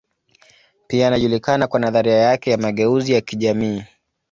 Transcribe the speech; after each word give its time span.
Pia 0.87 1.07
anajulikana 1.07 1.67
kwa 1.67 1.79
nadharia 1.79 2.15
yake 2.17 2.51
ya 2.51 2.57
mageuzi 2.57 3.11
ya 3.13 3.21
kijamii. 3.21 3.83